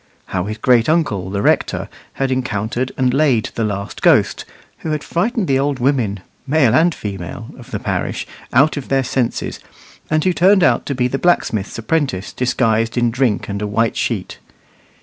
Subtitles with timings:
[0.33, 4.45] How his great uncle, the rector, had encountered and laid the last ghost,
[4.79, 9.03] who had frightened the old women, male and female, of the parish out of their
[9.03, 9.59] senses,
[10.09, 13.95] and who turned out to be the blacksmith's apprentice disguised in drink and a white
[13.95, 14.39] sheet.